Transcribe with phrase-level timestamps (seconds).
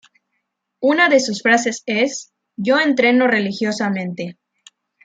[0.79, 4.39] Una de sus frases es: "Yo entreno religiosamente.